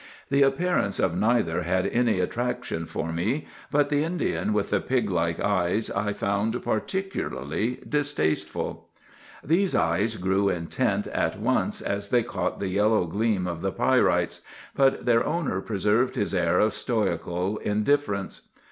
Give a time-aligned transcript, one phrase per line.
[0.31, 5.11] "The appearance of neither had any attraction for me, but the Indian with the pig
[5.11, 8.89] like eyes I found particularly distasteful.
[9.43, 14.41] "These eyes grew intent at once, as they caught the yellow gleam of the pyrites;
[14.73, 18.41] but their owner preserved his air of stoical indifference.